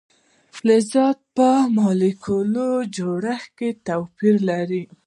فلزات 0.55 1.17
په 1.35 1.49
مالیکولي 1.75 2.71
جوړښت 2.95 3.49
کې 3.57 3.69
توپیر 3.87 4.35
لري. 4.49 4.83